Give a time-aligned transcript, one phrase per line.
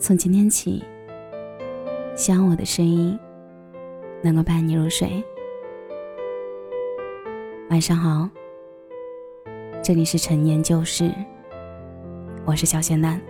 [0.00, 0.80] 从今天起，
[2.14, 3.18] 希望我的声音
[4.22, 5.22] 能够伴你入睡。
[7.68, 8.30] 晚上好，
[9.82, 11.12] 这里是陈年旧事，
[12.44, 13.20] 我是小仙丹。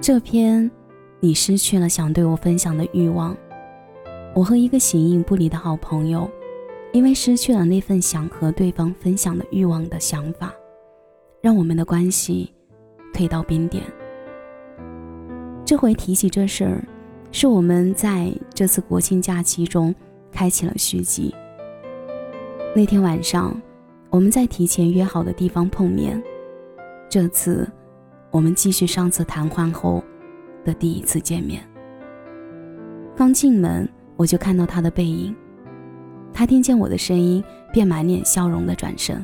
[0.00, 0.68] 这篇
[1.20, 3.36] 你失去了想对我分享的欲望，
[4.34, 6.28] 我和一个形影不离的好朋友，
[6.92, 10.52] 因为失去了那份想和对方分享的欲望的想法，
[11.40, 12.52] 让我们的关系
[13.14, 13.80] 退到冰点。
[15.68, 16.82] 这回提起这事儿，
[17.30, 19.94] 是我们在这次国庆假期中
[20.32, 21.34] 开启了续集。
[22.74, 23.54] 那天晚上，
[24.08, 26.22] 我们在提前约好的地方碰面。
[27.06, 27.70] 这次，
[28.30, 30.02] 我们继续上次谈话后
[30.64, 31.62] 的第一次见面。
[33.14, 35.36] 刚进门，我就看到他的背影。
[36.32, 39.22] 他听见我的声音，便满脸笑容的转身。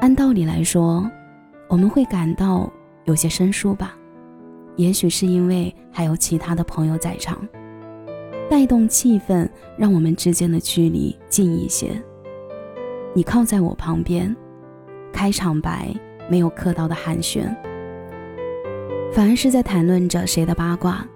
[0.00, 1.10] 按道理来说，
[1.66, 2.72] 我们会感到
[3.02, 3.96] 有些生疏吧。
[4.76, 7.46] 也许是因为还有其他的朋友在场，
[8.48, 11.90] 带动气氛，让我们之间的距离近一些。
[13.14, 14.34] 你靠在我旁边，
[15.12, 15.94] 开场白
[16.28, 17.54] 没有客套的寒暄，
[19.12, 21.06] 反而是在谈论着谁的八卦，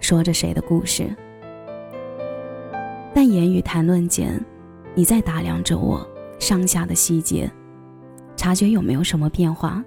[0.00, 1.08] 说着谁的故事。
[3.14, 4.44] 但言语谈论间，
[4.94, 6.04] 你在打量着我
[6.40, 7.48] 上下的细节，
[8.36, 9.84] 察觉有没有什么变化，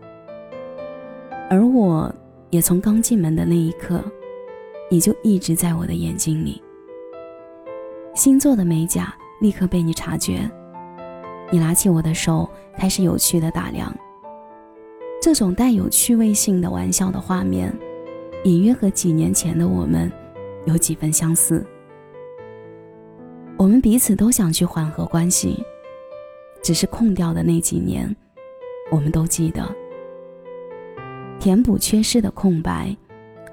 [1.49, 2.09] 而我。
[2.49, 4.03] 也从刚进门的那一刻，
[4.89, 6.61] 你就一直在我的眼睛里。
[8.15, 10.49] 新做的美甲立刻被你察觉，
[11.51, 13.95] 你拿起我的手，开始有趣的打量。
[15.21, 17.71] 这种带有趣味性的玩笑的画面，
[18.45, 20.11] 隐约和几年前的我们
[20.65, 21.65] 有几分相似。
[23.57, 25.63] 我们彼此都想去缓和关系，
[26.63, 28.13] 只是空掉的那几年，
[28.89, 29.63] 我们都记得。
[31.39, 32.95] 填补缺失的空白，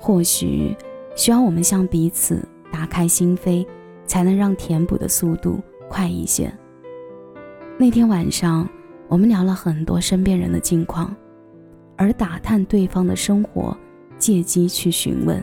[0.01, 0.77] 或许
[1.15, 3.65] 需要我们向彼此打开心扉，
[4.05, 6.53] 才能让填补的速度快一些。
[7.79, 8.69] 那天晚上，
[9.07, 11.15] 我们聊了很多身边人的近况，
[11.97, 13.77] 而打探对方的生活，
[14.19, 15.43] 借机去询问。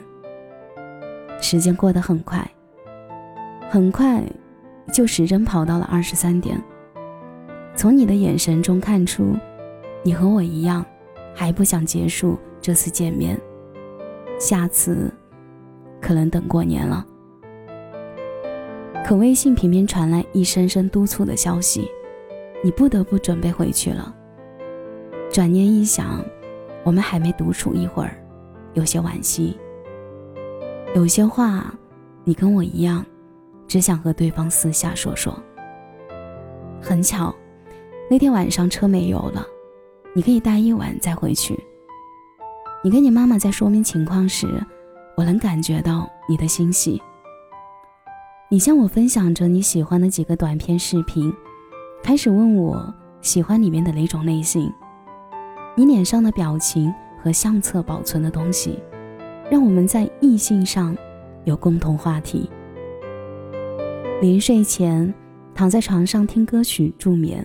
[1.40, 2.46] 时间过得很快，
[3.70, 4.22] 很快
[4.92, 6.62] 就时针跑到了二十三点。
[7.76, 9.34] 从你的眼神中看出，
[10.04, 10.86] 你和我一样。
[11.34, 13.40] 还不想结束这次见面，
[14.40, 15.12] 下次
[16.02, 17.06] 可能等过年了。
[19.06, 21.90] 可微信频频传来一声声督促的消息，
[22.64, 24.16] 你不得不准备回去了。
[25.30, 26.24] 转念一想，
[26.84, 28.16] 我们还没独处一会儿，
[28.74, 29.58] 有些惋惜。
[30.96, 31.74] 有些话，
[32.24, 33.06] 你跟我一样，
[33.68, 35.38] 只想和对方私下说说。
[36.80, 37.34] 很巧，
[38.10, 39.46] 那天晚上车没油了。
[40.16, 41.58] 你可以待一晚再回去。
[42.84, 44.48] 你跟你妈妈在说明情况时，
[45.18, 47.02] 我能感觉到你的欣喜。
[48.50, 51.34] 你向我分享着你喜欢的几个短片视频，
[52.04, 54.72] 开始问我喜欢里面的哪种类型。
[55.76, 58.78] 你脸上的表情和相册保存的东西，
[59.50, 60.96] 让我们在异性上
[61.46, 62.48] 有共同话题。
[64.22, 65.12] 临睡前
[65.56, 67.44] 躺在床上听歌曲助眠，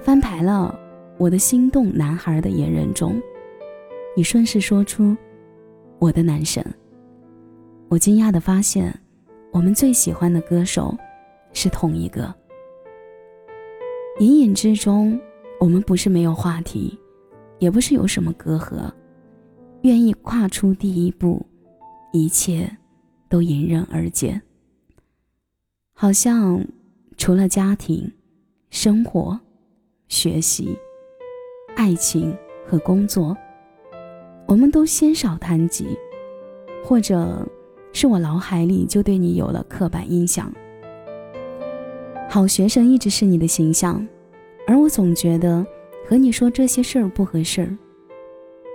[0.00, 0.78] 翻牌了。
[1.20, 3.20] 我的心动男孩的言人中，
[4.16, 5.14] 你顺势说出
[6.00, 6.64] “我的男神”。
[7.90, 8.90] 我惊讶的发现，
[9.52, 10.96] 我们最喜欢的歌手
[11.52, 12.34] 是同一个。
[14.18, 15.20] 隐隐之中，
[15.60, 16.98] 我们不是没有话题，
[17.58, 18.90] 也不是有什么隔阂，
[19.82, 21.44] 愿意跨出第一步，
[22.14, 22.78] 一切
[23.28, 24.40] 都迎刃而解。
[25.92, 26.64] 好像
[27.18, 28.10] 除了家庭、
[28.70, 29.38] 生活、
[30.08, 30.74] 学习。
[31.80, 32.36] 爱情
[32.66, 33.34] 和工作，
[34.44, 35.86] 我们都鲜少谈及，
[36.84, 37.48] 或者
[37.94, 40.52] 是我脑海里就对你有了刻板印象。
[42.28, 44.06] 好学生一直是你的形象，
[44.66, 45.66] 而我总觉得
[46.06, 47.74] 和你说这些事儿不合适。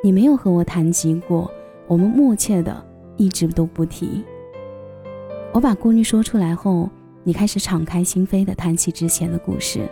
[0.03, 1.51] 你没有和我谈及过，
[1.85, 2.83] 我们默契的
[3.17, 4.25] 一直都不提。
[5.53, 6.89] 我把顾虑说出来后，
[7.23, 9.87] 你开始敞开心扉的谈起之前的故事，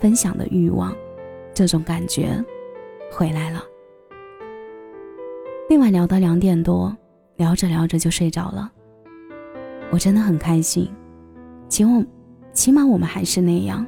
[0.00, 0.96] 分享的欲望。
[1.54, 2.42] 这种感觉
[3.10, 3.62] 回来了。
[5.68, 6.94] 另外聊到两点多，
[7.36, 8.70] 聊着聊着就睡着了。
[9.90, 10.90] 我真的很开心，
[11.68, 12.04] 起我
[12.52, 13.86] 起码我们还是那样，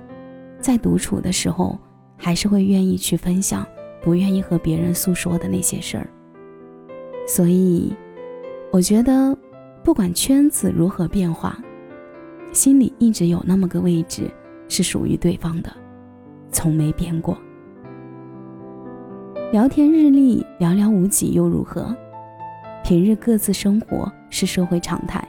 [0.58, 1.78] 在独处的时候，
[2.16, 3.66] 还是会愿意去分享
[4.00, 6.08] 不愿意和别人诉说的那些事儿。
[7.26, 7.94] 所以，
[8.70, 9.36] 我觉得
[9.82, 11.58] 不管圈子如何变化，
[12.52, 14.30] 心里一直有那么个位置
[14.68, 15.70] 是属于对方的，
[16.50, 17.36] 从没变过。
[19.54, 21.96] 聊天日历寥寥无几又如何？
[22.82, 25.24] 平日各自生活是社会常态，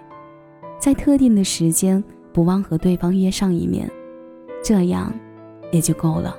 [0.79, 3.87] 在特定的时间不忘和对方约上一面，
[4.63, 5.13] 这样
[5.71, 6.35] 也就够了。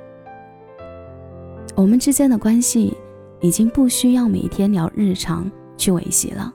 [1.77, 2.93] 我们之间的关系
[3.41, 6.53] 已经不需要每天聊日常去维系了，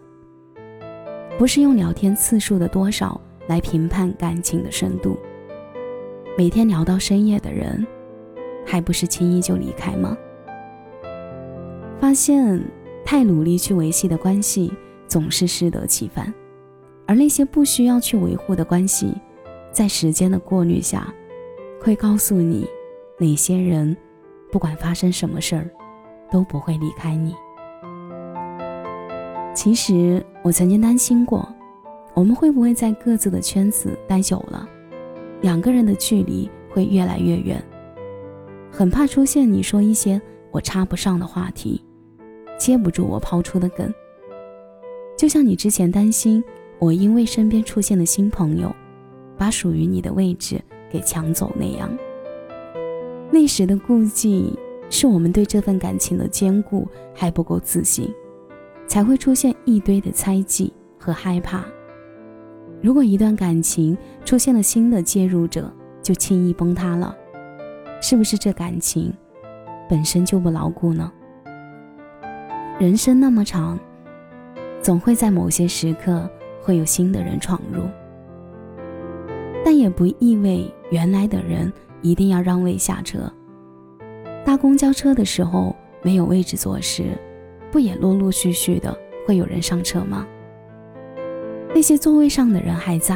[1.38, 3.18] 不是用聊天次数的多少
[3.48, 5.18] 来评判感情的深度。
[6.38, 7.88] 每天聊到深夜的人，
[8.66, 10.18] 还不是轻易就离开吗？
[12.02, 12.60] 发现
[13.06, 14.74] 太努力去维系的关系，
[15.08, 16.34] 总是适得其反；
[17.06, 19.14] 而那些不需要去维护的关系，
[19.72, 21.14] 在时间的过滤下，
[21.80, 22.68] 会告诉你
[23.20, 23.96] 哪些人，
[24.52, 25.70] 不管发生什么事儿，
[26.32, 27.36] 都不会离开你。
[29.54, 31.48] 其实我曾经担心过，
[32.16, 34.68] 我们会不会在各自的圈子待久了？
[35.42, 37.64] 两个人的距离会越来越远，
[38.72, 40.20] 很怕出现你说一些
[40.50, 41.80] 我插不上的话题，
[42.62, 43.92] 接不住我抛出的梗。
[45.18, 46.44] 就像你之前担心
[46.78, 48.72] 我因为身边出现的新朋友，
[49.36, 51.90] 把属于你的位置给抢走那样。
[53.32, 54.56] 那时的顾忌
[54.92, 58.08] 是我们对这份感情的坚固还不够自信，
[58.86, 61.66] 才会出现一堆的猜忌和害怕。
[62.80, 65.74] 如果一段感情出现了新的介入者，
[66.04, 67.16] 就轻易崩塌了，
[68.04, 69.12] 是不是这感情
[69.90, 71.12] 本身就不牢固呢？
[72.82, 73.78] 人生那么长，
[74.82, 76.28] 总会在某些时刻
[76.64, 77.84] 会有新的人闯入，
[79.64, 83.32] 但也不意味原来的人一定要让位下车。
[84.44, 87.16] 搭公交车的时候没有位置坐时，
[87.72, 90.26] 不也陆陆续续的会有人上车吗？
[91.76, 93.16] 那些座位上的人还在，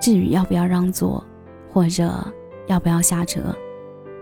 [0.00, 1.24] 至于要不要让座，
[1.72, 2.12] 或者
[2.66, 3.54] 要不要下车，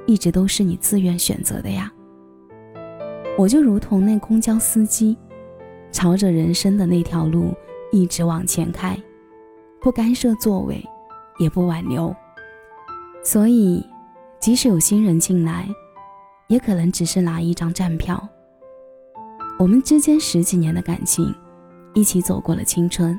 [0.05, 1.91] 一直都是你自愿选择的呀。
[3.38, 5.17] 我就如同那公交司机，
[5.93, 7.55] 朝着人生的那条路
[7.93, 9.00] 一直往前开，
[9.81, 10.85] 不干涉座位，
[11.38, 12.12] 也不挽留。
[13.23, 13.87] 所以，
[14.40, 15.69] 即使有新人进来，
[16.49, 18.29] 也可能只是拿一张站票。
[19.56, 21.32] 我们之间十几年的感情，
[21.94, 23.17] 一起走过了青春。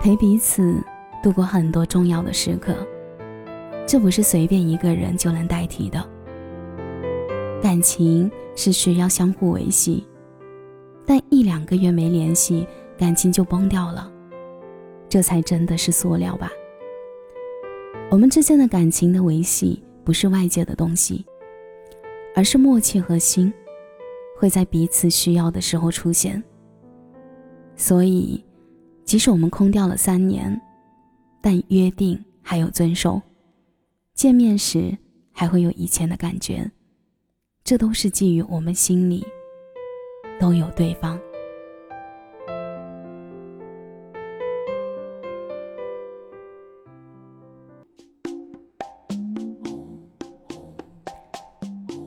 [0.00, 0.80] 陪彼此
[1.20, 2.76] 度过很多重要的时刻，
[3.84, 6.08] 这不是随便一个人就能代替的。
[7.62, 10.04] 感情是需要相互维系，
[11.06, 12.66] 但一两个月没联系，
[12.96, 14.10] 感情就崩掉了，
[15.08, 16.50] 这才真的是塑料吧。
[18.10, 21.24] 我们之间的感情的维系，不是外界的东西，
[22.34, 23.52] 而是默契和心，
[24.38, 26.42] 会在彼此需要的时候出现。
[27.76, 28.44] 所以。
[29.02, 30.60] 即使我们空掉了三年，
[31.42, 33.20] 但约定还有遵守，
[34.14, 34.96] 见面时
[35.32, 36.70] 还会有以前的感觉，
[37.70, 39.24] 这都是基于我们心里
[40.40, 41.16] 都有对方。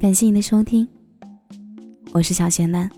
[0.02, 0.86] 感谢你的收听，
[2.12, 2.92] 我是小贤男。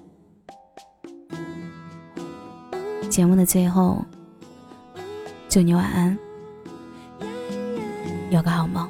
[3.12, 4.04] 节目的最后，
[5.48, 6.18] 祝你晚安，
[8.32, 8.90] 有个好梦。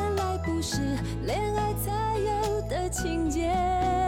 [0.61, 0.77] 是
[1.25, 4.00] 恋爱才有的情节。